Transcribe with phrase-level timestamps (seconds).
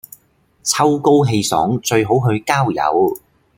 [0.63, 3.19] 秋高氣爽最好去郊遊